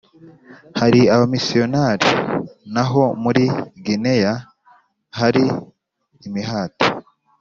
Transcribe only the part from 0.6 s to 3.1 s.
hari abamisiyonari naho